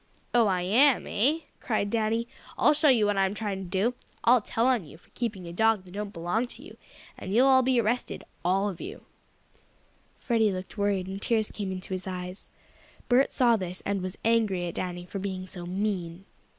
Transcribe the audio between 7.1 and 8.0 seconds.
and you'll be